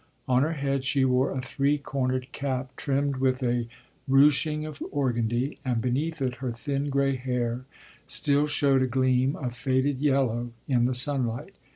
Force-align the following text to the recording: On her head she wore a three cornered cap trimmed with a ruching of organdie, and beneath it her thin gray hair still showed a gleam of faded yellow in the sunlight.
On 0.27 0.41
her 0.41 0.53
head 0.53 0.83
she 0.83 1.05
wore 1.05 1.29
a 1.29 1.39
three 1.43 1.77
cornered 1.77 2.31
cap 2.31 2.75
trimmed 2.75 3.17
with 3.17 3.43
a 3.43 3.67
ruching 4.07 4.65
of 4.65 4.79
organdie, 4.91 5.59
and 5.63 5.79
beneath 5.79 6.23
it 6.23 6.37
her 6.37 6.51
thin 6.51 6.89
gray 6.89 7.15
hair 7.15 7.65
still 8.07 8.47
showed 8.47 8.81
a 8.81 8.87
gleam 8.87 9.35
of 9.35 9.53
faded 9.53 9.99
yellow 9.99 10.53
in 10.67 10.85
the 10.85 10.95
sunlight. 10.95 11.53